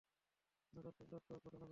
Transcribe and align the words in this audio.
নজর 0.73 0.93
সরলো 0.97 1.17
তো 1.19 1.33
ঘটনা 1.35 1.57
ঘটল! 1.57 1.69